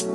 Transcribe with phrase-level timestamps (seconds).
[0.00, 0.06] ¿Qué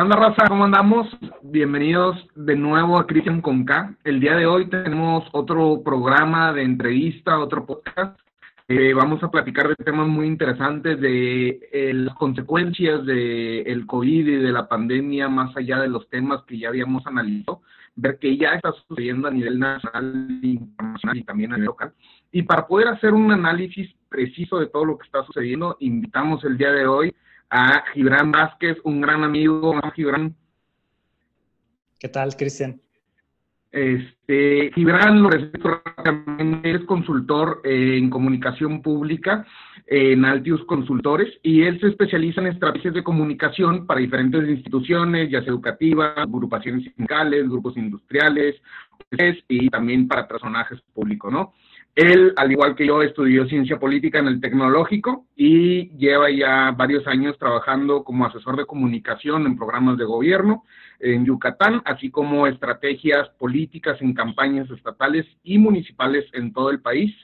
[0.00, 0.48] onda, raza?
[0.48, 1.06] ¿Cómo andamos?
[1.42, 3.94] Bienvenidos de nuevo a Cristian con.
[4.04, 8.18] El día de hoy tenemos otro programa de entrevista, otro podcast.
[8.66, 14.26] Eh, vamos a platicar de temas muy interesantes de eh, las consecuencias del el COVID
[14.26, 17.60] y de la pandemia, más allá de los temas que ya habíamos analizado,
[17.96, 21.92] ver qué ya está sucediendo a nivel nacional, internacional y también a nivel local.
[22.32, 26.58] Y para poder hacer un análisis preciso de todo lo que está sucediendo, invitamos el
[26.58, 27.14] día de hoy
[27.50, 29.80] a Gibran Vázquez, un gran amigo.
[29.94, 30.34] Gibran.
[31.98, 32.80] ¿Qué tal, Cristian?
[33.74, 39.44] Este, Gibran lo es consultor en comunicación pública
[39.88, 45.40] en Altius Consultores y él se especializa en estrategias de comunicación para diferentes instituciones, ya
[45.40, 48.54] sea educativas, agrupaciones sindicales, grupos industriales
[49.48, 51.52] y también para personajes públicos, ¿no?
[51.96, 57.08] Él, al igual que yo, estudió ciencia política en el tecnológico y lleva ya varios
[57.08, 60.62] años trabajando como asesor de comunicación en programas de gobierno
[61.00, 67.14] en Yucatán, así como estrategias políticas en campañas estatales y municipales en todo el país.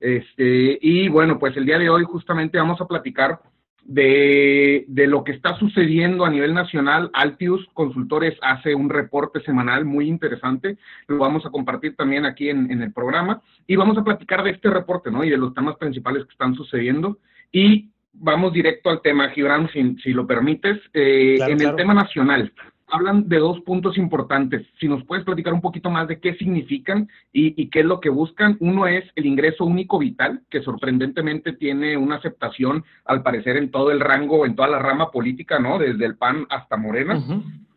[0.00, 3.40] Este, y bueno, pues el día de hoy justamente vamos a platicar
[3.82, 7.10] de, de, lo que está sucediendo a nivel nacional.
[7.12, 12.70] Altius Consultores hace un reporte semanal muy interesante, lo vamos a compartir también aquí en,
[12.70, 15.24] en, el programa y vamos a platicar de este reporte, ¿no?
[15.24, 17.18] Y de los temas principales que están sucediendo.
[17.52, 22.52] Y vamos directo al tema, Gibran, si, si lo permites, eh, en el tema nacional
[22.88, 24.66] hablan de dos puntos importantes.
[24.78, 28.10] Si nos puedes platicar un poquito más de qué significan y, qué es lo que
[28.10, 28.56] buscan.
[28.60, 33.90] Uno es el ingreso único vital, que sorprendentemente tiene una aceptación, al parecer, en todo
[33.90, 35.78] el rango, en toda la rama política, ¿no?
[35.78, 37.22] Desde el PAN hasta Morena.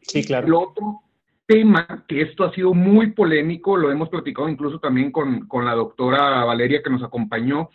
[0.01, 0.47] Sí, claro.
[0.47, 1.01] El otro
[1.45, 5.73] tema, que esto ha sido muy polémico, lo hemos platicado incluso también con, con la
[5.73, 7.69] doctora Valeria que nos acompañó,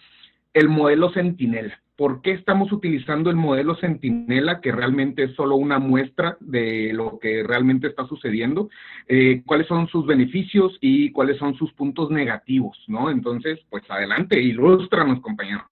[0.52, 5.78] el modelo Sentinel por qué estamos utilizando el modelo Centinela, que realmente es solo una
[5.78, 8.68] muestra de lo que realmente está sucediendo,
[9.06, 13.10] eh, cuáles son sus beneficios y cuáles son sus puntos negativos, ¿no?
[13.10, 15.62] Entonces, pues adelante, ilústranos, compañero.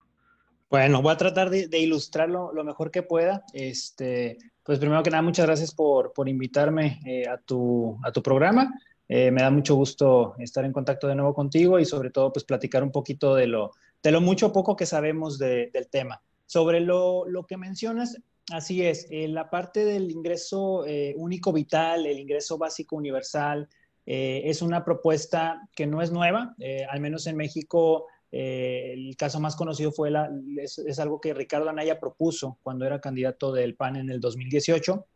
[0.71, 3.43] Bueno, voy a tratar de, ilustrarlo lo mejor que pueda.
[3.53, 8.23] Este, pues primero que nada, muchas gracias por, por invitarme eh, a, tu, a tu
[8.23, 8.73] programa.
[9.09, 12.45] Eh, me da mucho gusto estar en contacto de nuevo contigo y sobre todo pues
[12.45, 16.23] platicar un poquito de lo, de lo mucho o poco que sabemos del tema.
[16.47, 18.19] Sobre lo, que mencionas,
[18.53, 23.69] así es, eh, la parte del ingreso eh, único vital, el ingreso básico universal,
[24.05, 26.55] eh, es una propuesta que no es nueva,
[26.91, 28.07] al menos en México.
[28.33, 33.53] el caso más conocido fue la, es, algo que Ricardo Anaya propuso cuando era candidato
[33.53, 35.07] del PAN en el 2018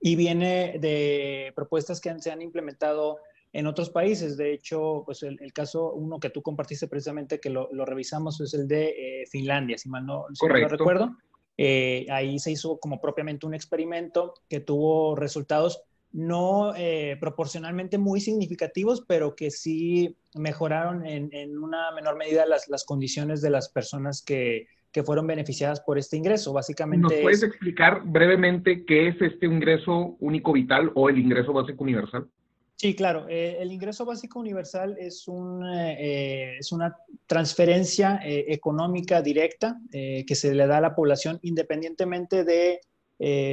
[0.00, 3.18] y viene de propuestas que se han implementado
[3.56, 4.36] en otros países.
[4.36, 8.68] De hecho, pues el, caso, uno que tú compartiste precisamente, que lo, revisamos, es el
[8.68, 11.16] de eh, Finlandia, si mal no, lo recuerdo.
[11.56, 15.80] Eh, ahí se hizo como propiamente un experimento que tuvo resultados
[16.12, 22.84] no eh, proporcionalmente muy significativos, pero que sí mejoraron en, una menor medida las, las,
[22.84, 26.52] condiciones de las personas que, que fueron beneficiadas por este ingreso.
[26.52, 27.02] Básicamente.
[27.02, 32.28] ¿Nos puedes explicar brevemente qué es este ingreso único vital o el ingreso básico universal?
[32.76, 33.26] Sí, claro.
[33.26, 36.94] Eh, el ingreso básico universal es, un, eh, es una
[37.26, 42.80] transferencia eh, económica directa que se le da a la población independientemente de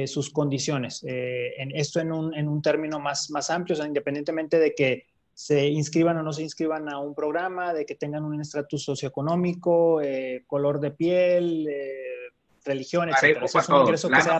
[0.06, 1.02] sus condiciones.
[1.04, 5.06] En, esto en un, en un, término más, más amplio, o sea, independientemente de que
[5.32, 10.02] se inscriban o no se inscriban a un programa, de que tengan un estatus socioeconómico,
[10.46, 11.66] color de piel,
[12.62, 13.42] religión, etc.
[13.42, 14.38] Es un ingreso que sea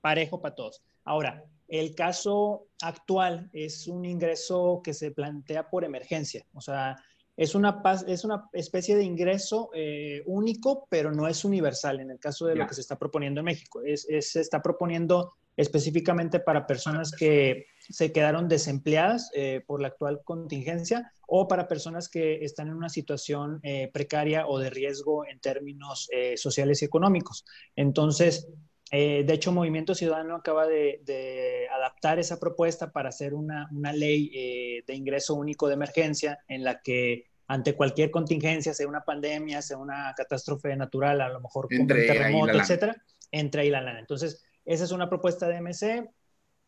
[0.00, 0.80] parejo para todos.
[1.04, 6.96] Ahora, el caso actual es un ingreso que se plantea por emergencia, o sea,
[7.34, 12.18] es una, es una especie de ingreso eh, único, pero no es universal en el
[12.18, 13.80] caso de lo que se está proponiendo en México.
[13.82, 20.20] Es, se está proponiendo específicamente para personas que se quedaron desempleadas eh, por la actual
[20.24, 25.40] contingencia o para personas que están en una situación eh, precaria o de riesgo en
[25.40, 27.46] términos sociales y económicos.
[27.76, 28.46] Entonces,
[28.94, 34.84] eh, de hecho, Movimiento Ciudadano acaba de, adaptar esa propuesta para hacer una, ley eh,
[34.86, 39.78] de ingreso único de emergencia en la que ante cualquier contingencia, sea una pandemia, sea
[39.78, 43.98] una catástrofe natural, a lo mejor como un terremoto, etcétera, entra ahí la lana.
[43.98, 46.10] Entonces, esa es una propuesta de MC.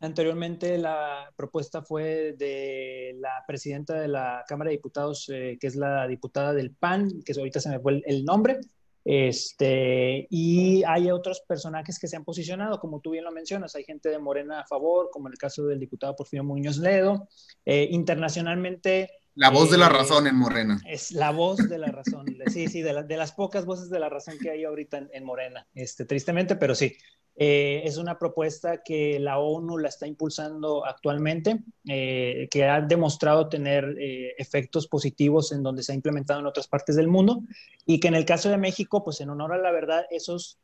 [0.01, 5.77] Anteriormente la propuesta fue de la presidenta de la Cámara de Diputados, eh, que es
[5.77, 8.61] la diputada del PAN, que ahorita se me fue el nombre,
[9.05, 13.85] este, y hay otros personajes que se han posicionado, como tú bien lo mencionas, hay
[13.85, 17.29] gente de Morena a favor, como en el caso del diputado Porfirio Muñoz Ledo.
[17.67, 20.81] Eh, internacionalmente La voz de la razón en Morena.
[20.89, 24.09] Es la voz de la razón, sí, sí, de, de, las pocas voces de la
[24.09, 26.97] razón que hay ahorita en, Morena, este, tristemente, pero sí.
[27.37, 33.49] Eh, es una propuesta que la ONU la está impulsando actualmente, eh, que ha demostrado
[33.49, 37.43] tener eh, efectos positivos en donde se ha implementado en otras partes del mundo
[37.87, 40.59] y que en el caso de México, pues en honor a la verdad, esos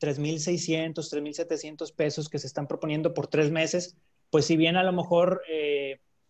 [0.00, 3.96] 3.600, 3.700 pesos que se están proponiendo por tres meses,
[4.30, 5.42] pues si bien a lo mejor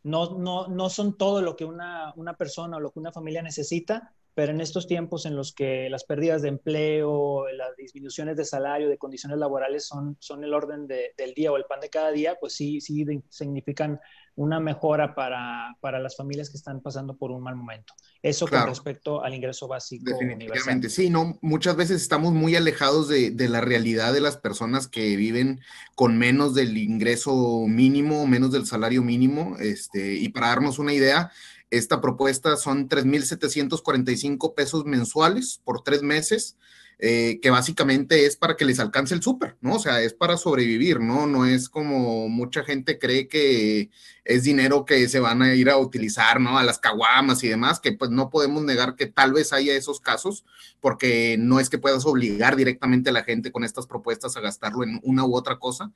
[0.02, 3.42] no, no, no son todo lo que una, una persona o lo que una familia
[3.42, 8.44] necesita, pero en estos tiempos en los que las pérdidas de empleo, las disminuciones de
[8.44, 12.10] salario, de condiciones laborales son, son el orden del día o el pan de cada
[12.10, 14.00] día, pues sí, sí significan
[14.34, 17.94] una mejora para, para, las familias que están pasando por un mal momento.
[18.22, 23.30] Eso con respecto al ingreso básico Definitivamente, sí, no, muchas veces estamos muy alejados de,
[23.30, 25.60] de, la realidad de las personas que viven
[25.94, 31.30] con menos del ingreso mínimo, menos del salario mínimo, este, y para darnos una idea,
[31.70, 36.56] esta propuesta son 3.745 pesos mensuales por tres meses,
[36.98, 39.74] eh, que básicamente es para que les alcance el súper, ¿no?
[39.74, 41.26] O sea, es para sobrevivir, ¿no?
[41.26, 43.90] No es como mucha gente cree que
[44.24, 46.58] es dinero que se van a ir a utilizar, ¿no?
[46.58, 50.00] A las caguamas y demás, que pues no podemos negar que tal vez haya esos
[50.00, 50.44] casos,
[50.80, 54.84] porque no es que puedas obligar directamente a la gente con estas propuestas a gastarlo
[54.84, 55.92] en una u otra cosa,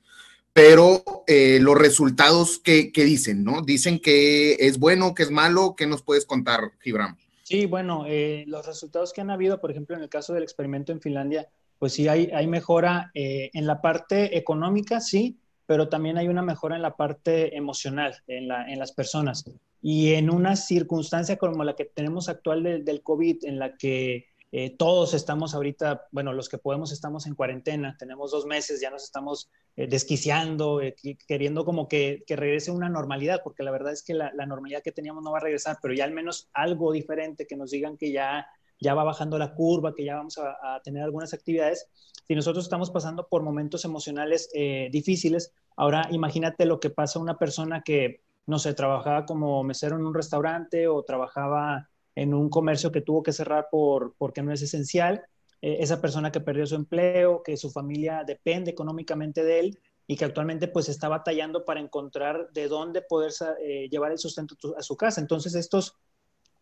[0.57, 3.61] pero eh, los resultados que, dicen, ¿no?
[3.61, 7.15] Dicen que es bueno, que es malo, ¿qué nos puedes contar, Gibram?
[7.47, 10.91] Sí, bueno, eh, los resultados que han habido, por ejemplo, en el caso del experimento
[10.91, 11.47] en Finlandia,
[11.79, 16.41] pues sí hay, hay mejora eh, en la parte económica, sí, pero también hay una
[16.41, 19.45] mejora en la parte emocional, en, la, en las personas.
[19.81, 24.75] Y en una circunstancia como la que tenemos actual del COVID, en la que eh,
[24.77, 29.03] todos estamos ahorita, bueno, los que podemos estamos en cuarentena, tenemos dos meses, ya nos
[29.03, 30.95] estamos eh, desquiciando, eh,
[31.27, 34.93] queriendo como que, que, regrese una normalidad, porque la verdad es que la, normalidad que
[34.93, 38.13] teníamos no va a regresar, pero ya al menos algo diferente, que nos digan que
[38.13, 38.47] ya,
[38.79, 41.89] ya va bajando la curva, que ya vamos a, tener algunas actividades.
[42.25, 44.49] Si nosotros estamos pasando por momentos emocionales
[44.91, 49.95] difíciles, ahora imagínate lo que pasa a una persona que, no sé, trabajaba como mesero
[49.97, 54.51] en un restaurante o trabajaba en un comercio que tuvo que cerrar por, porque no
[54.51, 55.23] es esencial,
[55.61, 60.15] eh, esa persona que perdió su empleo, que su familia depende económicamente de él y
[60.17, 63.31] que actualmente pues está batallando para encontrar de dónde poder
[63.61, 65.21] eh, llevar el sustento a su casa.
[65.21, 65.95] Entonces estos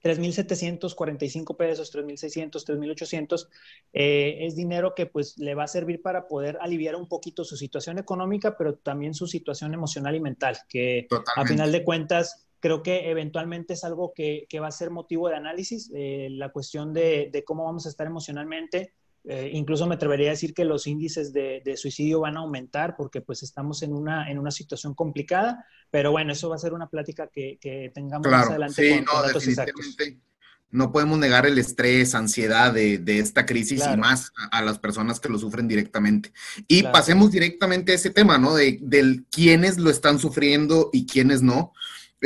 [0.03, 3.47] 3.745 pesos, 3.600, 3.800,
[3.93, 7.55] eh, es dinero que pues le va a servir para poder aliviar un poquito su
[7.55, 11.07] situación económica, pero también su situación emocional y mental, que
[11.37, 15.35] a final de cuentas creo que eventualmente es algo que, va a ser motivo de
[15.35, 18.95] análisis, eh, la cuestión de, cómo vamos a estar emocionalmente.
[19.23, 23.21] Eh, incluso me atrevería a decir que los índices de, suicidio van a aumentar porque
[23.21, 26.89] pues estamos en una, en una situación complicada, pero bueno, eso va a ser una
[26.89, 27.59] plática que,
[27.93, 30.19] tengamos más adelante sí, no, definitivamente.
[30.71, 35.29] No podemos negar el estrés, ansiedad de, esta crisis y más a, las personas que
[35.29, 36.33] lo sufren directamente.
[36.67, 38.55] Y pasemos directamente a ese tema, ¿no?
[38.55, 41.73] De, del quiénes lo están sufriendo y quiénes no.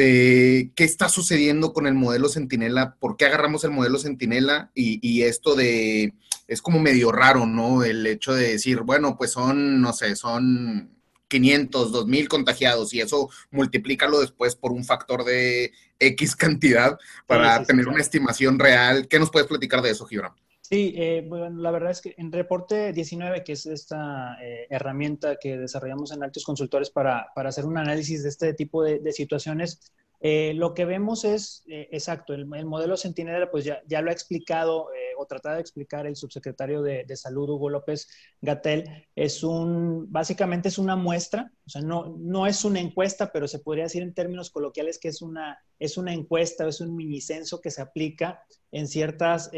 [0.02, 5.24] Eh, qué está sucediendo con el modelo Centinela, por qué agarramos el modelo Centinela y,
[5.24, 6.14] esto de,
[6.48, 7.84] es como medio raro, ¿no?
[7.84, 10.90] El hecho de decir, bueno, pues son, no sé, son
[11.28, 16.98] 500, 2000 contagiados y eso multiplícalo después por un factor de X cantidad
[17.28, 19.06] para tener una estimación real.
[19.10, 20.32] ¿Qué nos puedes platicar de eso, Gibran?
[20.70, 25.38] Sí, eh, bueno, la verdad es que en Reporte 19, que es esta eh, herramienta
[25.38, 29.12] que desarrollamos en Altos Consultores para, para, hacer un análisis de este tipo de, de
[29.12, 34.10] situaciones, eh, lo que vemos es, eh, exacto, el, modelo Centinela, pues ya, ya lo
[34.10, 38.10] ha explicado eh, o tratado de explicar el subsecretario de, Salud, Hugo López
[38.42, 43.48] Gatel, es un, básicamente es una muestra, o sea, no, no es una encuesta, pero
[43.48, 47.62] se podría decir en términos coloquiales que es una, es una encuesta, es un minicenso
[47.62, 49.50] que se aplica en ciertas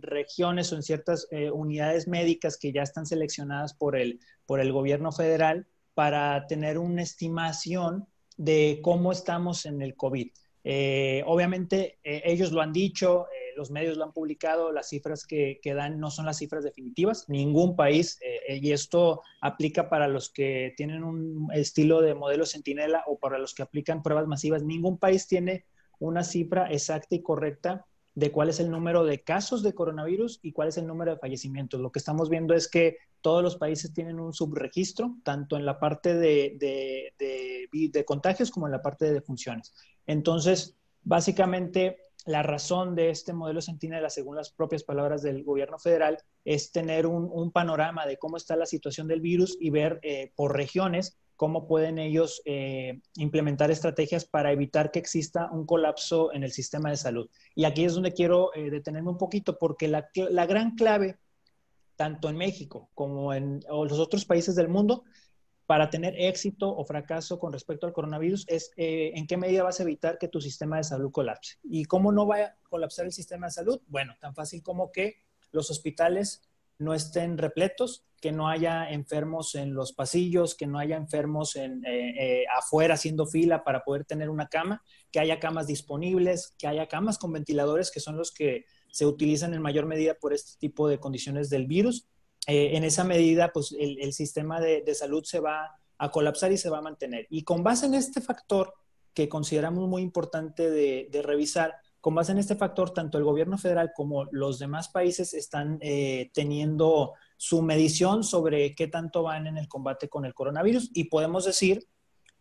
[0.00, 5.12] regiones o en ciertas unidades médicas que ya están seleccionadas por el, por el gobierno
[5.12, 10.30] federal para tener una estimación de cómo estamos en el COVID.
[10.64, 15.26] Eh, obviamente, eh, ellos lo han dicho, eh, los medios lo han publicado, las cifras
[15.26, 18.18] que, que, dan no son las cifras definitivas, ningún país,
[18.48, 23.54] y esto aplica para los que tienen un estilo de modelo centinela o para los
[23.54, 25.64] que aplican pruebas masivas, ningún país tiene
[25.98, 27.87] una cifra exacta y correcta
[28.18, 31.20] de cuál es el número de casos de coronavirus y cuál es el número de
[31.20, 31.80] fallecimientos.
[31.80, 35.78] Lo que estamos viendo es que todos los países tienen un subregistro, tanto en la
[35.78, 39.72] parte de, de, contagios como en la parte de defunciones.
[40.04, 46.18] Entonces, básicamente, la razón de este modelo Centinela, según las propias palabras del gobierno federal,
[46.44, 50.56] es tener un, panorama de cómo está la situación del virus y ver eh, por
[50.56, 56.50] regiones cómo pueden ellos eh, implementar estrategias para evitar que exista un colapso en el
[56.50, 57.30] sistema de salud.
[57.54, 61.16] Y aquí es donde quiero eh, detenerme un poquito, porque la, la, gran clave,
[61.94, 65.04] tanto en México como en los otros países del mundo,
[65.64, 69.78] para tener éxito o fracaso con respecto al coronavirus es eh, en qué medida vas
[69.78, 71.58] a evitar que tu sistema de salud colapse.
[71.62, 73.80] ¿Y cómo no va a colapsar el sistema de salud?
[73.86, 76.47] Bueno, tan fácil como que los hospitales
[76.78, 81.84] no estén repletos, que no haya enfermos en los pasillos, que no haya enfermos en,
[81.84, 84.82] eh, eh, afuera haciendo fila para poder tener una cama,
[85.12, 89.54] que haya camas disponibles, que haya camas con ventiladores, que son los que se utilizan
[89.54, 92.08] en mayor medida por este tipo de condiciones del virus
[92.48, 96.70] eh, en esa medida, pues el, sistema de, salud se va a colapsar y se
[96.70, 97.26] va a mantener.
[97.28, 98.72] Y con base en este factor
[99.12, 101.74] que consideramos muy importante de, revisar,
[102.08, 106.30] con base en este factor, tanto el gobierno federal como los demás países están eh,
[106.32, 110.90] teniendo su medición sobre qué tanto van en el combate con el coronavirus.
[110.94, 111.86] Y podemos decir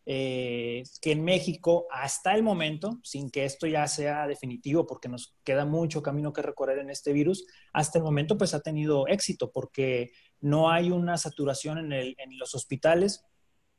[0.06, 5.36] eh, que en México, hasta el momento, sin que esto ya sea definitivo, porque nos
[5.44, 9.52] queda mucho camino que recorrer en este virus, hasta el momento pues ha tenido éxito,
[9.52, 13.26] porque no hay una saturación en, los hospitales,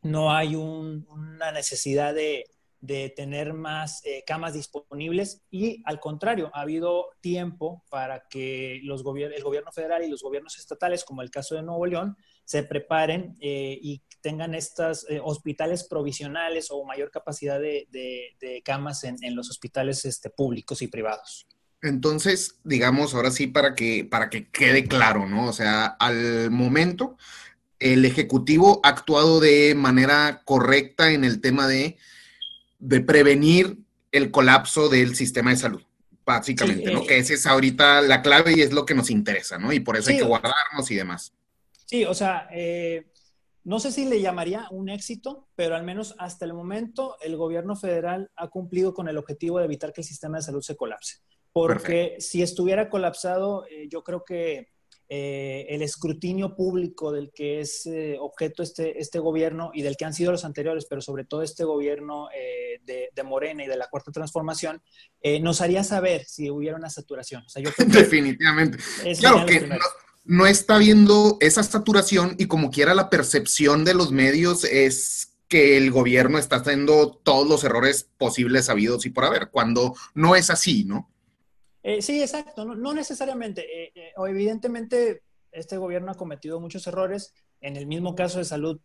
[0.02, 2.44] no hay una necesidad de,
[3.16, 9.42] tener más eh, camas disponibles y al contrario, ha habido tiempo para que los el
[9.42, 13.78] gobierno federal y los gobiernos estatales, como el caso de Nuevo León, se preparen eh,
[13.82, 17.86] y tengan estos eh, hospitales provisionales o mayor capacidad de,
[18.64, 21.46] camas en, los hospitales este, públicos y privados.
[21.82, 25.48] Entonces, digamos, ahora sí, para que, para que quede claro, ¿no?
[25.48, 27.16] O sea, al momento,
[27.78, 31.96] el Ejecutivo ha actuado de manera correcta en el tema de,
[32.78, 33.78] de prevenir
[34.12, 35.82] el colapso del sistema de salud,
[36.24, 37.02] básicamente, ¿no?
[37.02, 39.72] Eh, que esa es ahorita la clave y es lo que nos interesa, ¿no?
[39.72, 41.32] Y por eso hay que guardarnos y demás.
[41.86, 43.10] Sí, o sea, eh,
[43.64, 47.76] no sé si le llamaría un éxito, pero al menos hasta el momento el gobierno
[47.76, 51.16] federal ha cumplido con el objetivo de evitar que el sistema de salud se colapse.
[51.52, 54.68] Porque si estuviera colapsado, eh, yo creo que
[55.08, 60.04] eh, el escrutinio público del que es eh, objeto este, este gobierno y del que
[60.04, 62.28] han sido los anteriores, pero sobre todo este gobierno
[62.84, 64.80] de, Morena y de la Cuarta Transformación,
[65.42, 67.44] nos haría saber si hubiera una saturación.
[67.86, 68.78] Definitivamente.
[69.18, 69.68] Claro que
[70.28, 75.78] no está viendo esa saturación y como quiera la percepción de los medios es que
[75.78, 80.50] el gobierno está haciendo todos los errores posibles, habidos y por haber, cuando no es
[80.50, 81.10] así, ¿no?
[81.82, 83.62] Eh, sí, exacto, no, necesariamente.
[83.62, 87.32] Eh, eh, evidentemente, este gobierno ha cometido muchos errores.
[87.60, 88.80] En el mismo caso de salud,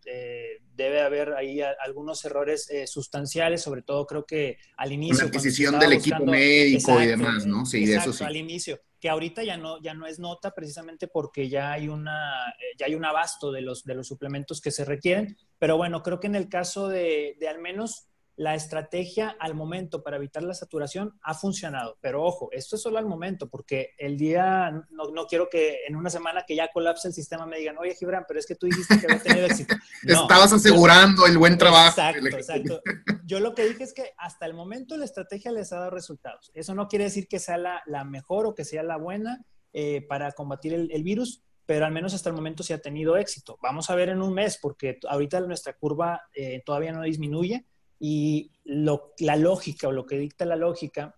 [0.73, 5.17] debe haber ahí algunos errores sustanciales, sobre todo creo que al inicio.
[5.17, 7.67] La adquisición del equipo médico y demás, ¿no?
[7.67, 8.23] Sí, de eso sí.
[8.23, 12.51] Al inicio que ahorita ya no, ya no es nota precisamente porque ya hay, una,
[12.51, 15.35] eh, ya hay un abasto de los, de los suplementos que se requieren.
[15.59, 20.01] Pero bueno, creo que en el caso de, de al menos la estrategia al momento
[20.01, 21.97] para evitar la saturación ha funcionado.
[22.01, 26.09] Pero ojo, esto es solo al momento, porque el día, no, quiero que en una
[26.09, 28.99] semana que ya colapse el sistema me digan, oye, Gibran, pero es que tú dijiste
[28.99, 29.75] que había tenido éxito.
[30.03, 31.89] Estabas asegurando el buen trabajo.
[31.89, 32.81] Exacto, exacto.
[33.25, 36.51] Yo lo que dije es que hasta el momento la estrategia les ha dado resultados.
[36.55, 40.31] Eso no quiere decir que sea la, mejor o que sea la buena eh, para
[40.31, 43.57] combatir el, virus, pero al menos hasta el momento sí ha tenido éxito.
[43.61, 47.65] Vamos a ver en un mes, porque ahorita nuestra curva eh, todavía no disminuye
[48.05, 51.15] y la lógica o lo que dicta la lógica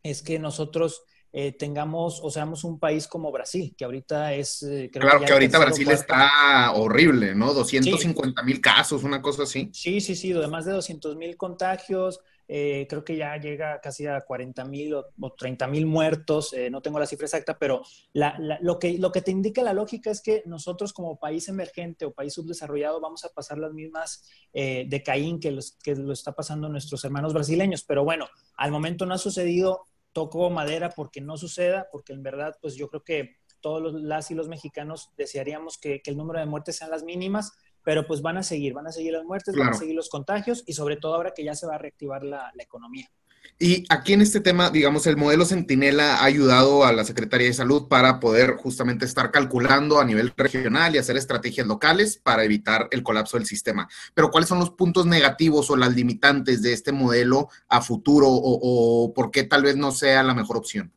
[0.00, 4.62] es que nosotros eh, tengamos o seamos un país como Brasil, que ahorita es...
[4.62, 7.52] Eh, claro que, ahorita Brasil está horrible, ¿no?
[7.52, 9.70] 250 mil casos, una cosa así.
[9.72, 12.20] Sí, sí, sí, más de 200 mil contagios,
[12.52, 15.04] eh, creo que ya llega casi a 40 mil o,
[15.38, 19.30] 30 mil muertos, eh, no tengo la cifra exacta, pero lo, que, lo que te
[19.30, 23.58] indica la lógica es que nosotros como país emergente o país subdesarrollado vamos a pasar
[23.58, 28.02] las mismas eh, de Caín que, los, que lo está pasando nuestros hermanos brasileños, pero
[28.02, 28.26] bueno,
[28.56, 32.88] al momento no ha sucedido, toco madera porque no suceda, porque en verdad pues yo
[32.88, 36.78] creo que todos los, las y los mexicanos desearíamos que, que el número de muertes
[36.78, 37.52] sean las mínimas,
[37.84, 40.62] pero pues van a seguir, van a seguir las muertes, van a seguir los contagios
[40.66, 43.10] y sobre todo ahora que ya se va a reactivar la, economía.
[43.58, 47.52] Y aquí en este tema, digamos, el modelo Centinela ha ayudado a la Secretaría de
[47.52, 52.88] Salud para poder justamente estar calculando a nivel regional y hacer estrategias locales para evitar
[52.90, 53.88] el colapso del sistema.
[54.14, 58.58] Pero ¿cuáles son los puntos negativos o las limitantes de este modelo a futuro o,
[58.62, 60.92] o por qué tal vez no sea la mejor opción?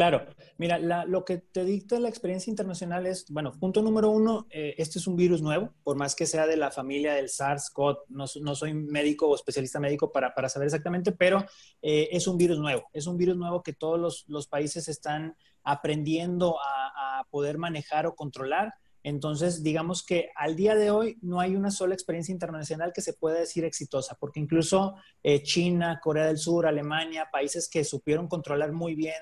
[0.00, 0.24] Claro,
[0.56, 4.98] Mira, lo que te dicta la experiencia internacional es, bueno, punto número uno, eh, este
[4.98, 8.72] es un virus nuevo, por más que sea de la familia del SARS-CoV, no, soy
[8.72, 11.44] médico o especialista médico para, saber exactamente, pero
[11.82, 16.56] eh, es un virus nuevo, es un virus nuevo que todos los, países están aprendiendo
[16.62, 18.72] a, poder manejar o controlar.
[19.02, 23.14] Entonces, digamos que al día de hoy no hay una sola experiencia internacional que se
[23.14, 28.72] pueda decir exitosa, porque incluso eh, China, Corea del Sur, Alemania, países que supieron controlar
[28.72, 29.14] muy bien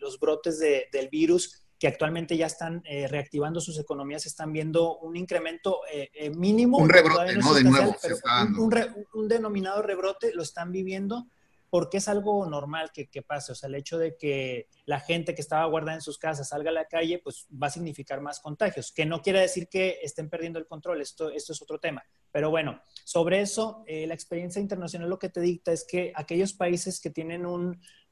[0.00, 5.16] los brotes del virus, que actualmente ya están eh, reactivando sus economías, están viendo un
[5.16, 6.78] incremento eh, mínimo.
[6.78, 7.54] Un rebrote, ¿no?
[7.54, 7.96] De nuevo.
[9.14, 11.26] un, denominado rebrote lo están viviendo
[11.70, 13.52] porque es algo normal que, pase.
[13.52, 16.70] O sea, el hecho de que la gente que estaba guardada en sus casas salga
[16.70, 20.28] a la calle, pues va a significar más contagios, que no quiere decir que estén
[20.28, 22.04] perdiendo el control, esto, esto es otro tema.
[22.32, 26.52] Pero bueno, sobre eso, eh, la experiencia internacional lo que te dicta es que aquellos
[26.52, 27.46] países que tienen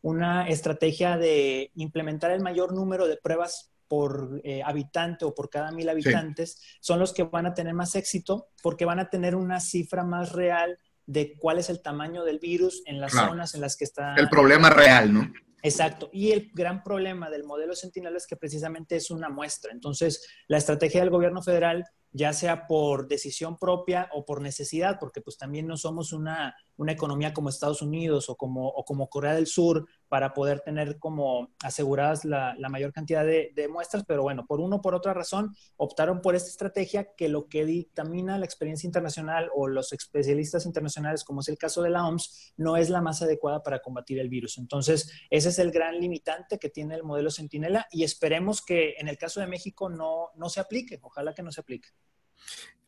[0.03, 5.73] una estrategia de implementar el mayor número de pruebas por eh, habitante o por cada
[5.73, 9.61] mil habitantes, son los que van a tener más éxito porque van a tener una
[9.61, 13.79] cifra más real de cuál es el tamaño del virus en las zonas en las
[13.79, 14.15] que está.
[14.15, 15.33] El problema real, ¿no?
[15.63, 16.11] Exacto.
[16.13, 19.73] Y el gran problema del modelo Sentinel es que precisamente es una muestra.
[19.73, 21.87] Entonces, la estrategia del gobierno federal,
[22.19, 26.91] ya sea por decisión propia o por necesidad, porque pues también no somos una, una
[26.91, 31.53] economía como Estados Unidos o como, o como Corea del Sur, para poder tener como
[31.63, 36.21] aseguradas la, mayor cantidad de, muestras, pero bueno, por uno o por otra razón optaron
[36.21, 41.41] por esta estrategia que lo que dictamina la experiencia internacional o los especialistas internacionales, como
[41.41, 44.59] es el caso de la OMS, no es la más adecuada para combatir el virus.
[44.59, 49.07] Entonces, ese es el gran limitante que tiene el modelo Centinela y esperemos que en
[49.07, 51.91] el caso de México no, no se aplique, ojalá que no se aplique.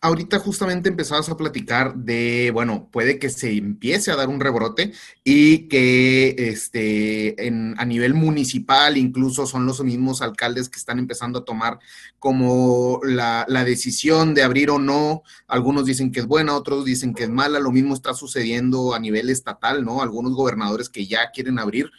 [0.02, 4.94] Ahorita justamente empezabas a platicar de, bueno, puede que se empiece a dar un rebrote
[5.24, 7.36] y que este,
[7.76, 11.80] a nivel municipal incluso son los mismos alcaldes que están empezando a tomar
[12.18, 15.22] como la, la decisión de abrir o no.
[15.46, 17.60] Algunos dicen que es buena, otros dicen que es mala.
[17.60, 20.00] Lo mismo está sucediendo a nivel estatal, ¿no?
[20.00, 21.90] Algunos gobernadores que ya quieren abrir.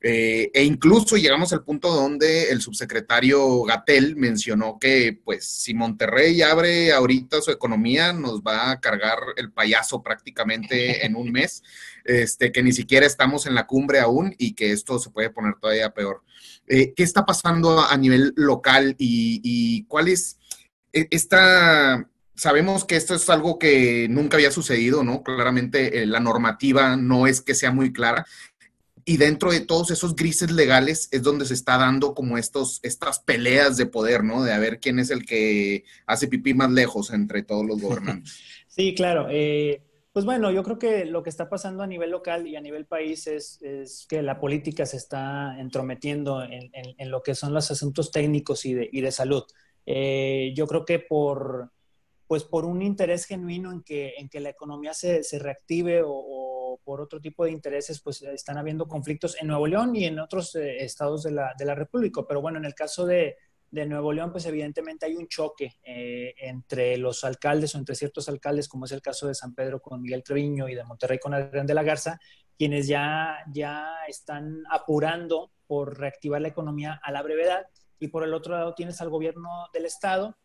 [0.00, 6.40] Eh, e incluso llegamos al punto donde el subsecretario Gatel mencionó que, pues, si Monterrey
[6.40, 11.62] abre ahorita su economía, nos va a cargar el payaso prácticamente en un mes,
[12.04, 15.54] este, que ni siquiera estamos en la cumbre aún y que esto se puede poner
[15.60, 16.22] todavía peor.
[16.68, 20.38] Eh, ¿Qué está pasando a nivel local y, cuál es
[20.92, 22.08] e, esta
[22.38, 25.24] sabemos que esto es algo que nunca había sucedido, ¿no?
[25.24, 28.24] Claramente eh, la normativa no es que sea muy clara
[29.08, 33.18] y dentro de todos esos grises legales es donde se está dando como estos, estas
[33.18, 34.44] peleas de poder, ¿no?
[34.44, 38.38] De a ver quién es el que hace pipí más lejos entre todos los gobernantes.
[38.68, 39.26] Sí, claro.
[39.28, 42.60] Eh, pues bueno, yo creo que lo que está pasando a nivel local y a
[42.60, 43.58] nivel país es,
[44.08, 48.88] que la política se está entrometiendo en, lo que son los asuntos técnicos y de,
[48.92, 49.42] y de salud.
[49.84, 51.72] Eh, yo creo que por,
[52.28, 56.57] pues por un interés genuino en que, en que la economía se, se reactive o
[56.84, 60.54] por otro tipo de intereses, pues están habiendo conflictos en Nuevo León y en otros
[60.54, 62.22] eh, estados de la, de la, República.
[62.26, 63.36] Pero bueno, en el caso de,
[63.70, 68.28] de Nuevo León, pues evidentemente hay un choque eh, entre los alcaldes o entre ciertos
[68.28, 71.34] alcaldes, como es el caso de San Pedro con Miguel Treviño y de Monterrey con
[71.34, 72.18] Adrián de la Garza,
[72.56, 77.66] quienes ya, ya están apurando por reactivar la economía a la brevedad.
[78.00, 80.36] Y por el otro lado tienes al gobierno del estado,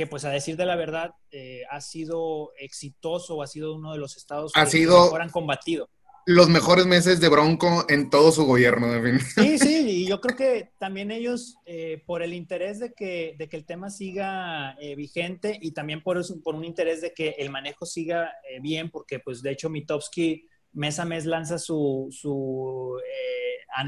[0.00, 3.92] que pues a decir de la verdad eh, ha sido exitoso o ha sido uno
[3.92, 5.90] de los estados ha que sido mejor han combatido.
[6.24, 8.88] Los mejores meses de Bronco en todo su gobierno.
[9.34, 13.46] Sí, sí, y yo creo que también ellos, eh, por el interés de que, de
[13.50, 17.34] que el tema siga eh, vigente y también por, eso, por un interés de que
[17.36, 18.32] el manejo siga
[18.62, 22.98] bien, porque pues de hecho Mitowski mes a mes lanza su, su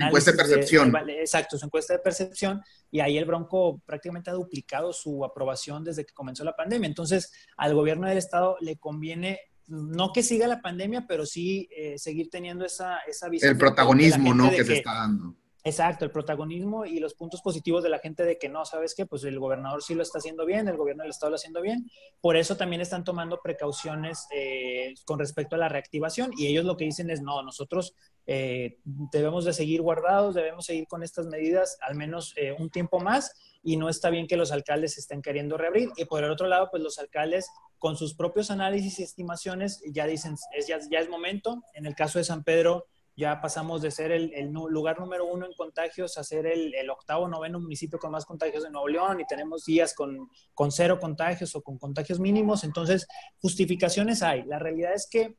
[0.01, 0.95] Encuesta de percepción.
[1.09, 2.63] exacto, su encuesta de percepción.
[2.91, 6.87] Y ahí el Bronco prácticamente ha duplicado su aprobación desde que comenzó la pandemia.
[6.87, 11.97] Entonces, al gobierno del Estado le conviene no que siga la pandemia, pero sí eh,
[11.97, 13.53] seguir teniendo esa, esa visión.
[13.53, 14.51] El protagonismo, ¿no?
[14.51, 15.37] Que, se está dando.
[15.65, 19.07] Exacto, el protagonismo y los puntos positivos de la gente de que no, ¿sabes qué?
[19.07, 21.63] Pues el gobernador sí lo está haciendo bien, el gobierno del estado lo está haciendo
[21.63, 21.89] bien.
[22.21, 26.77] Por eso también están tomando precauciones eh, con respecto a la reactivación y ellos lo
[26.77, 27.95] que dicen es, no, nosotros
[28.27, 32.99] eh, debemos de seguir guardados, debemos seguir con estas medidas al menos eh, un tiempo
[32.99, 35.91] más y no está bien que los alcaldes estén queriendo reabrir.
[35.97, 37.49] Y por el otro lado, pues los alcaldes
[37.79, 41.63] con sus propios análisis y estimaciones ya dicen, es, ya, ya es momento.
[41.75, 45.53] En el caso de San Pedro, ya pasamos de ser el, lugar número uno en
[45.53, 49.65] contagios a ser el, octavo, noveno municipio con más contagios de Nuevo León y tenemos
[49.65, 52.65] días con, con cero contagios o con contagios mínimos.
[52.65, 53.07] Entonces,
[53.39, 54.45] justificaciones hay.
[54.45, 55.37] La realidad es que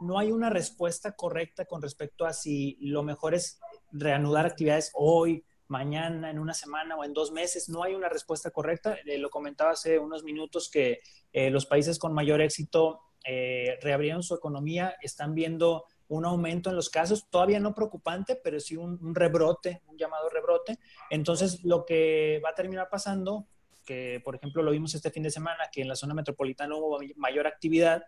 [0.00, 3.58] no hay una respuesta correcta con respecto a si lo mejor es
[3.90, 7.68] reanudar actividades hoy, mañana, en una semana o en dos meses.
[7.68, 8.98] No hay una respuesta correcta.
[9.04, 11.00] Eh, lo comentaba hace unos minutos que
[11.32, 16.76] eh, los países con mayor éxito eh, reabrieron su economía, están viendo un aumento en
[16.76, 20.78] los casos, todavía no preocupante, pero sí un, rebrote, un llamado rebrote.
[21.10, 23.48] Entonces, lo que va a terminar pasando
[23.86, 26.98] que por ejemplo lo vimos este fin de semana, que en la zona metropolitana hubo
[27.14, 28.02] mayor actividad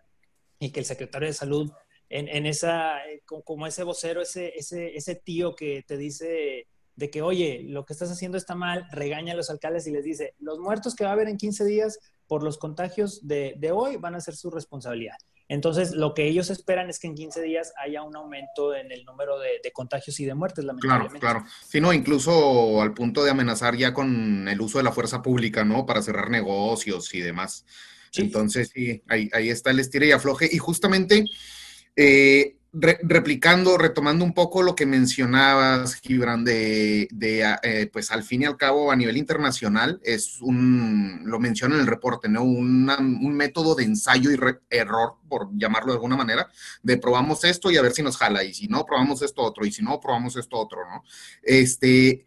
[0.59, 1.71] y que el secretario de salud
[2.09, 7.21] en, esa, eh, como ese vocero, ese, ese, ese tío que te dice de que,
[7.21, 10.59] oye, lo que estás haciendo está mal, regaña a los alcaldes y les dice, los
[10.59, 14.15] muertos que va a haber en 15 días por los contagios de, de hoy van
[14.15, 15.15] a ser su responsabilidad.
[15.49, 19.03] Entonces, lo que ellos esperan es que en 15 días haya un aumento en el
[19.03, 21.19] número de, contagios y de muertes, lamentablemente.
[21.19, 21.53] Claro, claro.
[21.67, 25.65] Sí, no, incluso al punto de amenazar ya con el uso de la fuerza pública,
[25.65, 25.87] ¿no?
[25.87, 27.65] Para cerrar negocios y demás.
[28.13, 30.47] Entonces, sí, ahí, ahí está el estire y afloje.
[30.51, 31.25] Y justamente
[31.95, 38.45] eh, replicando, retomando un poco lo que mencionabas, Gibran, de, eh, pues al fin y
[38.45, 42.43] al cabo a nivel internacional, es un, lo menciona en el reporte, ¿no?
[42.43, 44.37] un método de ensayo y
[44.69, 46.47] error, por llamarlo de alguna manera,
[46.83, 49.65] de probamos esto y a ver si nos jala, y si no, probamos esto otro,
[49.65, 51.03] y si no, probamos esto otro, ¿no?
[51.41, 52.25] Este,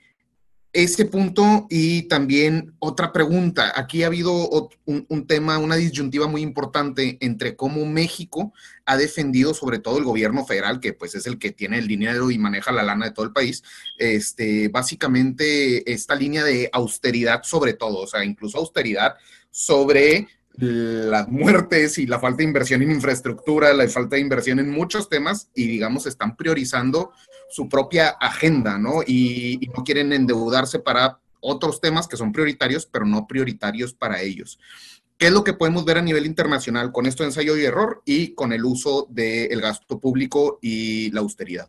[0.72, 3.72] ese punto y también otra pregunta.
[3.76, 8.54] Aquí ha habido un, tema, una disyuntiva muy importante entre cómo México
[8.86, 12.30] ha defendido, sobre todo el gobierno federal, que pues es el que tiene el dinero
[12.30, 13.62] y maneja la lana de todo el país,
[13.98, 19.14] este, básicamente esta línea de austeridad sobre todo, o sea, incluso austeridad
[19.50, 24.70] sobre las muertes y la falta de inversión en infraestructura, la falta de inversión en
[24.70, 27.12] muchos temas y digamos están priorizando
[27.48, 29.02] su propia agenda, ¿no?
[29.06, 34.58] Y, no quieren endeudarse para otros temas que son prioritarios, pero no prioritarios para ellos.
[35.18, 38.02] ¿Qué es lo que podemos ver a nivel internacional con esto de ensayo y error
[38.04, 41.68] y con el uso del gasto público y la austeridad?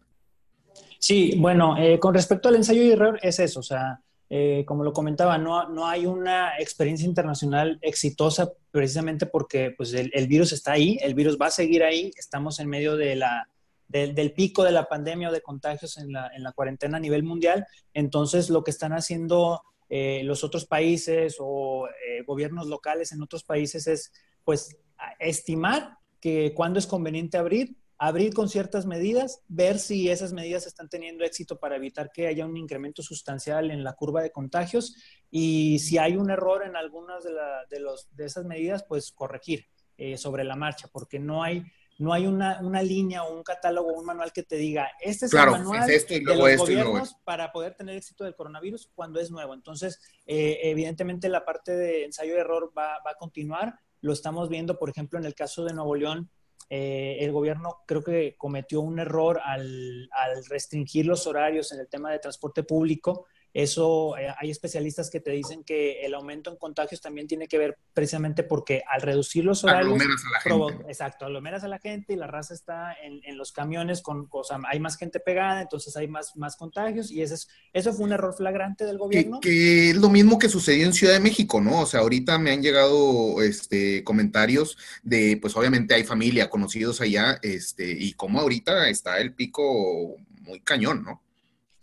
[0.99, 4.83] Sí, bueno, eh, con respecto al ensayo y error es eso, o sea, eh, como
[4.83, 10.73] lo comentaba, no, no hay una experiencia internacional exitosa precisamente porque pues, el, virus está
[10.73, 13.47] ahí, el virus va a seguir ahí, estamos en medio de la,
[13.87, 17.23] del pico de la pandemia o de contagios en la, en la, cuarentena a nivel
[17.23, 17.67] mundial.
[17.93, 23.43] Entonces, lo que están haciendo eh, los otros países o eh, gobiernos locales en otros
[23.43, 24.11] países es,
[24.43, 24.77] pues,
[25.19, 30.89] estimar que cuándo es conveniente abrir abrir con ciertas medidas, ver si esas medidas están
[30.89, 34.97] teniendo éxito para evitar que haya un incremento sustancial en la curva de contagios
[35.31, 40.17] y si hay un error en algunas de, los, de esas medidas, pues corregir eh,
[40.17, 41.63] sobre la marcha, porque no hay,
[41.97, 45.33] no hay una, línea o un catálogo o un manual que te diga, este es
[45.33, 49.53] el manual de los gobiernos para poder tener éxito del coronavirus cuando es nuevo.
[49.53, 53.79] Entonces, eh, evidentemente la parte de ensayo de error va, va a continuar.
[54.01, 56.29] Lo estamos viendo, por ejemplo, en el caso de Nuevo León,
[56.75, 61.87] eh, el gobierno creo que cometió un error al, al, restringir los horarios en el
[61.87, 66.57] tema de transporte público eso, eh, hay especialistas que te dicen que el aumento en
[66.57, 69.93] contagios también tiene que ver precisamente porque al reducir los horarios...
[69.93, 70.83] Aglomeras a la gente.
[70.87, 74.43] Exacto, aglomeras a la gente y la raza está en, en los camiones, con, o
[74.43, 78.05] sea, hay más gente pegada, entonces hay más, más contagios y ese es, eso fue
[78.05, 79.39] un error flagrante del gobierno.
[79.39, 81.81] Que, es lo mismo que sucedió en Ciudad de México, ¿no?
[81.81, 87.39] O sea, ahorita me han llegado este, comentarios de, pues obviamente hay familia, conocidos allá,
[87.41, 91.21] este, y como ahorita está el pico muy cañón, ¿no?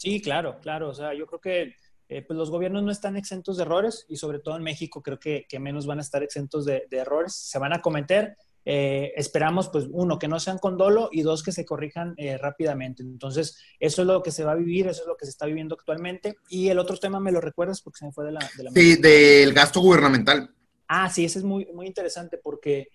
[0.01, 0.89] Sí, claro, claro.
[0.89, 1.75] O sea, yo creo que
[2.09, 5.21] eh, pues los gobiernos no están exentos de errores y sobre todo en México creo
[5.21, 7.35] que, menos van a estar exentos de, errores.
[7.35, 8.35] Se van a cometer.
[8.65, 12.39] Eh, esperamos, pues, uno, que no sean con dolo y dos, que se corrijan eh,
[12.39, 13.03] rápidamente.
[13.03, 15.45] Entonces, eso es lo que se va a vivir, eso es lo que se está
[15.45, 16.39] viviendo actualmente.
[16.49, 17.83] Y el otro tema, ¿me lo recuerdas?
[17.83, 18.41] Porque se me fue de la...
[18.57, 20.51] De la sí, del gasto gubernamental.
[20.89, 22.89] Ah, sí, ese es muy, muy interesante porque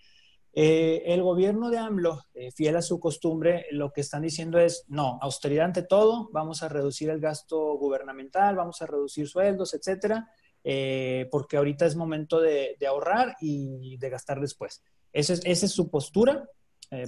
[0.58, 4.86] eh, el gobierno de AMLO, eh, fiel a su costumbre, lo que están diciendo es,
[4.88, 10.30] no, austeridad ante todo, vamos a reducir el gasto gubernamental, vamos a reducir sueldos, etcétera,
[10.64, 14.82] eh, porque ahorita es momento de, ahorrar y de gastar después.
[15.12, 16.50] Esa es, esa es su postura,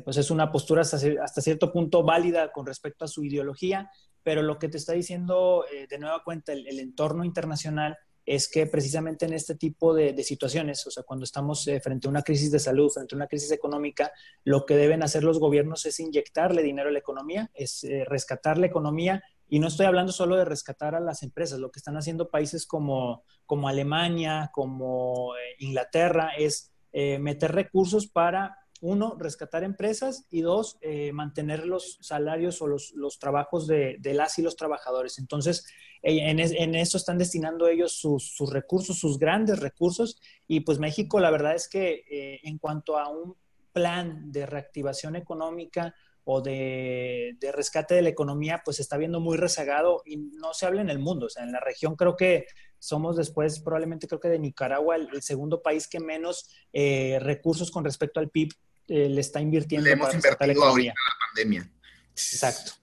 [0.04, 3.90] pues es una postura hasta, cierto punto válida con respecto a su ideología,
[4.24, 9.26] pero lo que te está diciendo de nueva cuenta el entorno internacional es que precisamente
[9.26, 12.60] en este tipo de, situaciones, o sea, cuando estamos eh, frente a una crisis de
[12.60, 14.12] salud, frente a una crisis económica,
[14.44, 18.58] lo que deben hacer los gobiernos es inyectarle dinero a la economía, es eh, rescatar
[18.58, 19.24] la economía.
[19.48, 22.68] Y no estoy hablando solo de rescatar a las empresas, lo que están haciendo países
[22.68, 26.72] como, como Alemania, como eh, Inglaterra, es
[27.20, 33.68] meter recursos para uno, rescatar empresas y dos, eh, mantener los salarios o los, trabajos
[33.68, 35.20] de, las y los trabajadores.
[35.20, 35.66] Entonces,
[36.04, 40.20] eh, en, eso están destinando ellos sus, recursos, sus grandes recursos.
[40.48, 43.36] Y pues México, la verdad es que eh, en cuanto a un
[43.74, 50.02] plan de reactivación económica o de, rescate de la economía, pues está viendo muy rezagado
[50.06, 51.28] y no se habla en el mundo.
[51.28, 52.46] O sea, en la región creo que
[52.80, 58.20] somos después, probablemente creo que de Nicaragua, el, segundo país que menos recursos con respecto
[58.20, 58.54] al PIB
[58.88, 59.86] eh, le está invirtiendo.
[59.86, 61.72] Le hemos invertido ahorita la pandemia.
[62.12, 62.74] Exacto.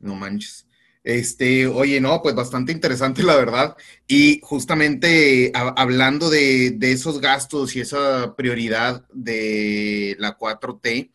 [0.00, 0.66] No manches.
[1.02, 3.76] Este, oye, no, pues bastante interesante la verdad.
[4.06, 11.10] Y justamente hablando de, esos gastos y esa prioridad de la 4T,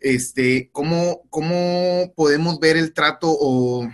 [0.00, 3.88] este, ¿cómo, ¿cómo podemos ver el trato o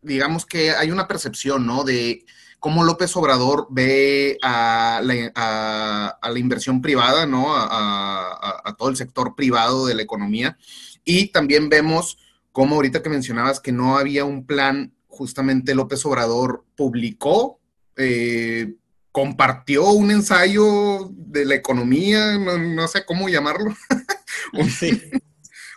[0.00, 1.82] digamos que hay una percepción, ¿no?
[1.82, 2.24] De
[2.60, 7.46] cómo López Obrador ve a la, inversión privada, ¿no?
[7.54, 10.56] A, todo el sector privado de la economía.
[11.04, 12.18] Y también vemos
[12.52, 17.60] cómo ahorita que mencionabas que no había un plan, justamente López Obrador publicó,
[17.96, 18.74] eh,
[19.12, 23.74] compartió un ensayo de la economía, no, sé cómo llamarlo.
[24.52, 24.70] un,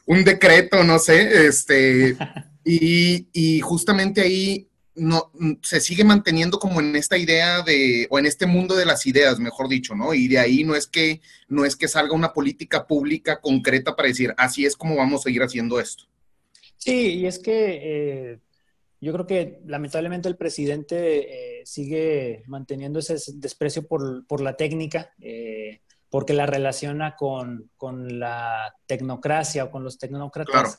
[0.05, 2.17] un decreto, no sé, este,
[2.65, 4.70] y, y justamente ahí
[5.01, 5.31] no,
[5.63, 9.39] se sigue manteniendo como en esta idea de, o en este mundo de las ideas,
[9.39, 10.13] mejor dicho, ¿no?
[10.13, 14.09] Y de ahí no es que, no es que salga una política pública concreta para
[14.09, 16.03] decir, así es como vamos a seguir haciendo esto.
[16.77, 18.39] Sí, y es que eh,
[18.99, 25.81] yo creo que lamentablemente el presidente eh, sigue manteniendo ese desprecio por, la técnica, eh,
[26.11, 27.71] porque la relaciona con,
[28.19, 30.77] la tecnocracia o con los tecnócratas.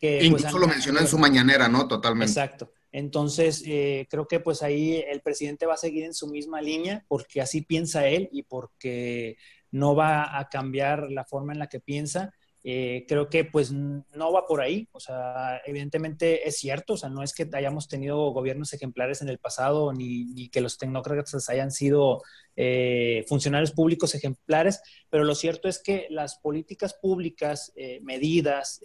[0.00, 1.86] Que, pues, Incluso lo mencionó en su mañanera, ¿no?
[1.86, 2.32] Totalmente.
[2.32, 2.72] Exacto.
[2.92, 7.04] Entonces, eh, creo que pues ahí el presidente va a seguir en su misma línea
[7.08, 9.36] porque así piensa él y porque
[9.70, 12.32] no va a cambiar la forma en la que piensa.
[12.62, 17.08] Eh, creo que pues no va por ahí, o sea, evidentemente es cierto, o sea,
[17.08, 21.70] no es que hayamos tenido gobiernos ejemplares en el pasado ni, que los tecnócratas hayan
[21.70, 22.22] sido
[22.56, 28.80] eh, funcionarios públicos ejemplares, pero lo cierto es que las políticas públicas, medidas,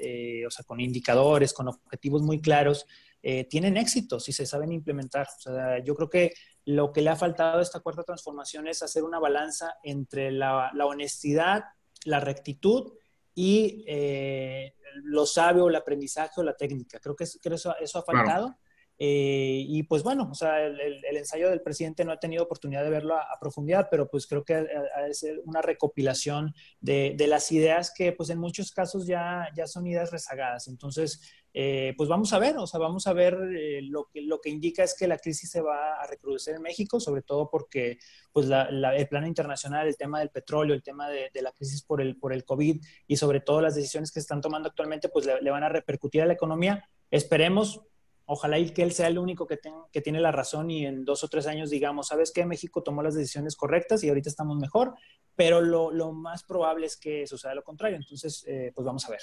[0.47, 2.85] o sea, con indicadores, con objetivos muy claros,
[3.27, 5.25] eh, tienen éxito si se saben implementar.
[5.25, 6.33] O sea, yo creo que
[6.63, 10.71] lo que le ha faltado a esta cuarta transformación es hacer una balanza entre la,
[10.85, 11.63] honestidad,
[12.03, 12.93] la rectitud
[13.35, 16.99] y eh, lo sabio, el aprendizaje o la técnica.
[16.99, 18.57] Creo que, eso, eso, ha faltado.
[18.97, 22.89] Eh, y pues bueno, o sea, el, ensayo del presidente no ha tenido oportunidad de
[22.89, 27.93] verlo a, profundidad, pero pues creo que de ser una recopilación de, de, las ideas
[27.95, 30.67] que pues en muchos casos ya, ya son ideas rezagadas.
[30.67, 31.19] Entonces,
[31.57, 34.49] eh, pues vamos a ver, o sea, vamos a ver eh, lo, que, lo que
[34.49, 37.97] indica es que la crisis se va a recrudecer en México, sobre todo porque
[38.33, 42.17] pues el plano internacional, el tema del petróleo, el tema de, la crisis por el,
[42.17, 45.41] por el COVID y sobre todo las decisiones que se están tomando actualmente, pues le,
[45.41, 46.89] le van a repercutir a la economía.
[47.09, 47.81] Esperemos,
[48.25, 49.59] Ojalá y que él sea el único que,
[49.91, 52.45] que tiene la razón y en dos o tres años digamos, ¿sabes qué?
[52.45, 54.95] México tomó las decisiones correctas y ahorita estamos mejor,
[55.35, 57.97] pero lo, lo más probable es que suceda lo contrario.
[57.97, 59.21] Entonces, eh, pues vamos a ver.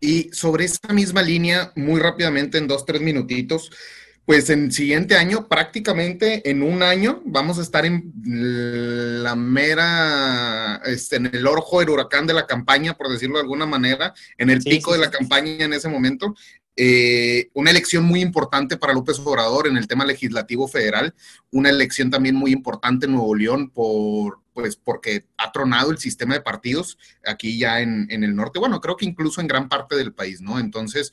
[0.00, 3.70] Y sobre esta misma línea, muy rápidamente, en dos, tres minutitos,
[4.26, 8.12] pues en siguiente año, prácticamente en un año, vamos a estar en
[9.22, 13.66] la mera, este, en el orjo del huracán de la campaña, por decirlo de alguna
[13.66, 16.34] manera, en el pico de la campaña en ese momento.
[16.78, 21.14] Eh, una elección muy importante para López Obrador en el tema legislativo federal,
[21.50, 26.34] una elección también muy importante en Nuevo León por, pues, porque ha tronado el sistema
[26.34, 30.12] de partidos aquí ya en, el norte, bueno, creo que incluso en gran parte del
[30.12, 30.58] país, ¿no?
[30.58, 31.12] Entonces,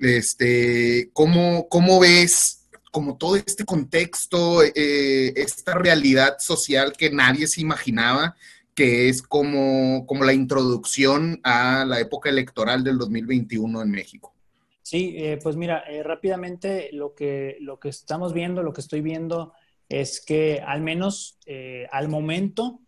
[0.00, 7.60] este, ¿cómo, cómo ves como todo este contexto, eh, esta realidad social que nadie se
[7.60, 8.36] imaginaba?
[8.74, 14.33] que es como, como la introducción a la época electoral del 2021 en México.
[14.84, 19.00] Sí, eh, pues mira, eh, rápidamente lo que, lo que estamos viendo, lo que estoy
[19.00, 19.54] viendo
[19.88, 22.80] es que al menos eh, al momento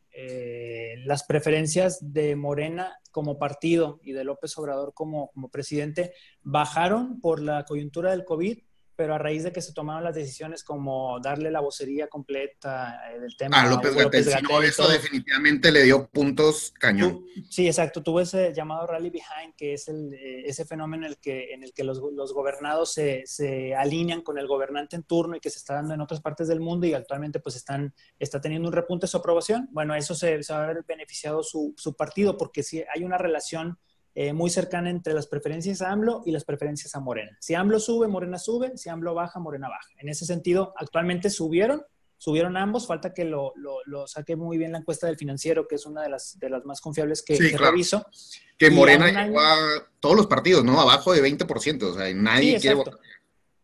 [1.04, 7.42] las preferencias de Morena como partido y de López Obrador como, como presidente bajaron por
[7.42, 8.59] la coyuntura del COVID
[8.96, 13.20] pero a raíz de que se tomaron las decisiones como darle la vocería completa eh,
[13.20, 13.62] del tema.
[13.62, 17.24] A López, López eso definitivamente le dio puntos cañón.
[17.50, 18.02] sí, exacto.
[18.02, 21.62] Tuvo ese llamado Rally Behind, que es el, eh, ese fenómeno en el que, en
[21.62, 25.50] el que los, los gobernados se, se, alinean con el gobernante en turno y que
[25.50, 28.74] se está dando en otras partes del mundo y actualmente pues están, está teniendo un
[28.74, 29.68] repunte su aprobación.
[29.72, 33.18] Bueno, eso se, se va a haber beneficiado su, su partido porque si hay una
[33.18, 33.78] relación
[34.18, 37.37] eh, muy cercana entre las preferencias a AMLO y las preferencias a Morena.
[37.38, 39.90] Si AMLO sube, Morena sube, si AMLO baja, Morena baja.
[39.98, 41.85] En ese sentido, actualmente subieron,
[42.16, 45.85] subieron ambos, falta que lo, lo, saque muy bien la encuesta del financiero, que es
[45.85, 48.07] una de las, de las más confiables que, sí, reviso.
[48.57, 50.81] Que Morena llegó a todos los partidos, ¿no?
[50.81, 52.94] Abajo de 20%, o sea, nadie quiere votar.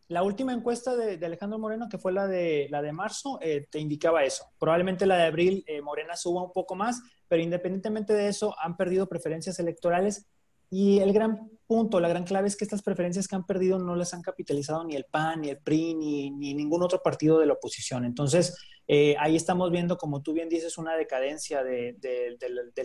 [0.09, 3.79] La última encuesta de, Alejandro Moreno, que fue la de, la de marzo, eh, te
[3.79, 4.45] indicaba eso.
[4.59, 8.77] Probablemente la de abril, eh, Morena suba un poco más, pero independientemente de eso, han
[8.77, 10.27] perdido preferencias electorales
[10.75, 13.95] y el gran punto, la gran clave es que estas preferencias que han perdido no
[13.95, 17.53] las han capitalizado ni el PAN, ni el PRI, ni, ningún otro partido de la
[17.53, 18.05] oposición.
[18.05, 18.57] Entonces,
[18.87, 21.99] eh, ahí estamos viendo, como tú bien dices, una decadencia del,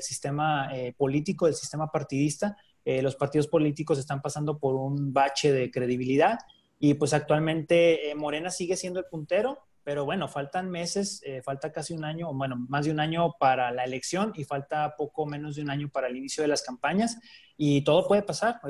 [0.03, 2.59] sistema eh, político, del sistema partidista.
[2.85, 6.39] Eh, los partidos políticos están pasando por un bache de credibilidad
[6.79, 11.95] y pues actualmente Morena sigue siendo el puntero, pero bueno, faltan meses, eh, falta casi
[11.95, 15.63] un año, bueno, más de un año para la elección y falta poco menos de
[15.63, 17.17] un año para el inicio de las campañas
[17.57, 18.61] y todo puede pasar.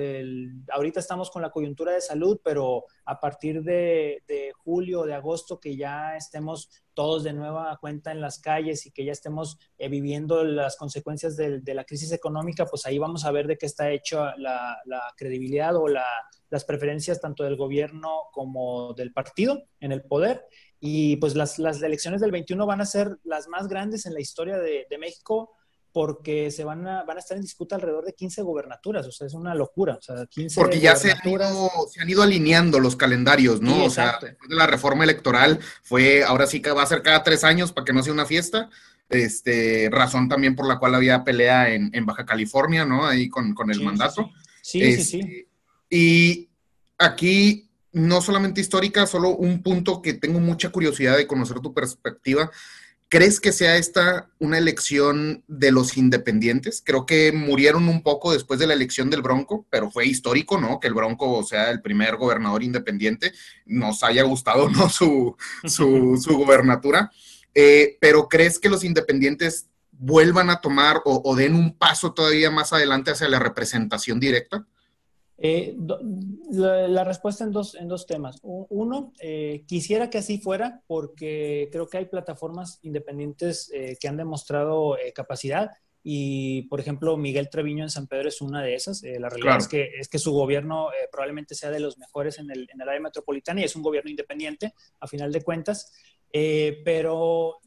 [0.72, 4.22] ahorita estamos con la coyuntura de salud, pero a partir de,
[4.56, 9.04] julio, de agosto, que ya estemos todos de nueva cuenta en las calles y que
[9.04, 13.46] ya estemos eh, viviendo las consecuencias de, la crisis económica, pues ahí vamos a ver
[13.46, 14.78] de qué está hecha la,
[15.16, 20.46] credibilidad o las preferencias tanto del gobierno como del partido en el poder.
[20.80, 24.20] Y pues las, las, elecciones del 21 van a ser las más grandes en la
[24.20, 25.50] historia de, de México
[25.92, 29.26] porque se van a, van a estar en disputa alrededor de 15 gobernaturas, o sea,
[29.26, 29.94] es una locura.
[29.94, 33.84] O sea, 15 porque ya se han, ido, se han, ido, alineando los calendarios, ¿no?
[33.84, 37.22] o sea, después de la reforma electoral fue, ahora sí que va a ser cada
[37.22, 38.70] tres años para que no sea una fiesta.
[39.08, 43.06] Este, razón también por la cual había pelea en, en Baja California, ¿no?
[43.06, 44.30] Ahí con, con el mandato.
[44.62, 45.18] Sí, sí, sí.
[45.20, 45.48] Este,
[45.90, 46.50] y
[46.98, 52.50] aquí no solamente histórica, solo un punto que tengo mucha curiosidad de conocer tu perspectiva.
[53.10, 56.82] ¿Crees que sea esta una elección de los independientes?
[56.84, 60.78] Creo que murieron un poco después de la elección del Bronco, pero fue histórico, ¿no?
[60.78, 63.32] Que el Bronco sea el primer gobernador independiente.
[63.64, 64.88] Nos haya gustado, ¿no?
[64.90, 67.10] Su, su, su gobernatura.
[67.54, 72.50] Eh, pero ¿crees que los independientes vuelvan a tomar o, o den un paso todavía
[72.50, 74.66] más adelante hacia la representación directa?
[75.40, 75.76] Eh,
[76.50, 78.40] la, respuesta en dos, en dos temas.
[78.42, 84.16] Uno, eh, quisiera que así fuera porque creo que hay plataformas independientes eh, que han
[84.16, 85.70] demostrado capacidad
[86.02, 89.02] y, por ejemplo, Miguel Treviño en San Pedro es una de esas.
[89.02, 92.68] la realidad es, que, es que su gobierno probablemente sea de los mejores en el,
[92.72, 95.92] en el área metropolitana y es un gobierno independiente, a final de cuentas.
[96.32, 97.60] pero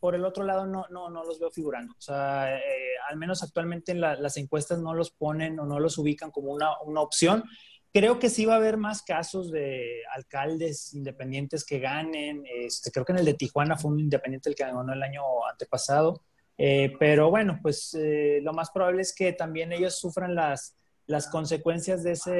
[0.00, 1.92] por el otro lado no, no, no los veo figurando.
[1.96, 2.60] O sea, eh,
[3.08, 6.80] al menos actualmente en las encuestas no los ponen o no los ubican como una,
[6.82, 7.44] una, opción.
[7.92, 12.44] Creo que sí va a haber más casos de alcaldes independientes que ganen.
[12.46, 15.22] Este, creo que en el de Tijuana fue un independiente el que ganó el año
[15.50, 16.22] antepasado.
[16.56, 20.76] Eh, pero bueno, pues eh, lo más probable es que también ellos sufran las,
[21.10, 22.30] las consecuencias de, ese,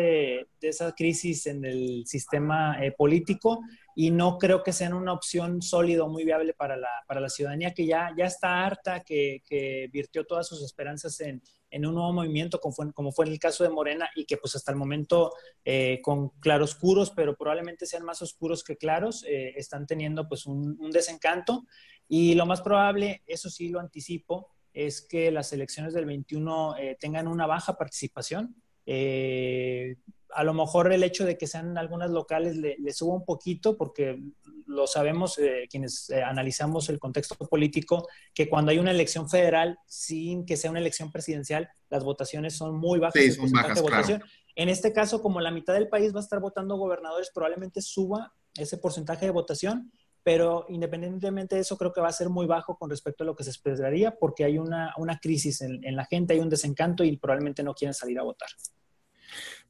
[0.61, 3.61] de esa crisis en el sistema político
[3.97, 7.29] y no creo que sean una opción sólida o muy viable para la, para la
[7.29, 11.95] ciudadanía que ya, ya está harta, que, que virtió todas sus esperanzas en, en un
[11.95, 14.73] nuevo movimiento, como fue, como fue, en el caso de Morena, y que pues hasta
[14.73, 15.33] el momento
[15.65, 20.77] eh, con claroscuros, pero probablemente sean más oscuros que claros, eh, están teniendo pues un,
[20.81, 21.67] un, desencanto.
[22.09, 24.49] Y lo más probable, eso sí lo anticipo,
[24.87, 28.57] es que las elecciones del 21 eh, tengan una baja participación.
[28.87, 29.97] Eh,
[30.35, 34.19] a lo mejor el hecho de que sean algunas locales le, suba un poquito, porque
[34.67, 39.79] lo sabemos eh, quienes eh, analizamos el contexto político, que cuando hay una elección federal,
[39.87, 43.21] sin que sea una elección presidencial, las votaciones son muy bajas.
[43.21, 44.25] Sí, son bajas, claro.
[44.57, 48.33] En este caso, como la mitad del país va a estar votando gobernadores, probablemente suba
[48.57, 52.77] ese porcentaje de votación, pero independientemente de eso, creo que va a ser muy bajo
[52.77, 56.05] con respecto a lo que se esperaría, porque hay una, una crisis en, en la
[56.05, 58.49] gente, hay un desencanto y probablemente no quieren salir a votar.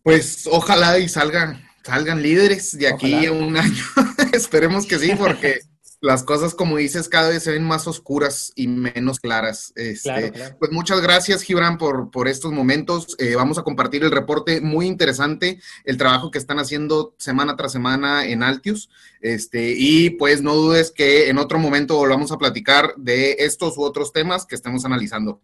[0.03, 3.85] Pues ojalá y salgan, salgan líderes de aquí a un año.
[4.33, 5.61] Esperemos que sí, porque
[6.01, 9.73] las cosas, como dices, cada vez se ven más oscuras y menos claras.
[9.77, 13.17] Este, pues muchas gracias, Gibran, por, por estos momentos.
[13.19, 17.73] Eh, vamos a compartir el reporte muy interesante, el trabajo que están haciendo semana tras
[17.73, 18.89] semana en Altius.
[19.21, 23.83] Este, y pues no dudes que en otro momento volvamos a platicar de estos u
[23.83, 25.41] otros temas que estemos analizando.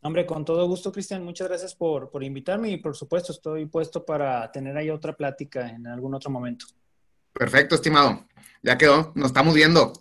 [0.00, 1.22] Hombre, con todo gusto, Cristian.
[1.24, 5.68] Muchas gracias por, por, invitarme y por supuesto estoy puesto para tener ahí otra plática
[5.68, 6.66] en algún otro momento.
[7.34, 8.24] Perfecto, estimado.
[8.62, 9.12] Ya quedó.
[9.14, 9.92] Nos estamos viendo.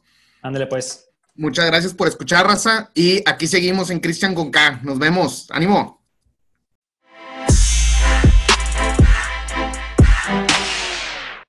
[0.41, 1.09] Ándale, pues.
[1.35, 2.91] Muchas gracias por escuchar, Raza.
[2.93, 4.79] Y aquí seguimos en Cristian con K.
[4.83, 5.47] Nos vemos.
[5.51, 6.02] Ánimo.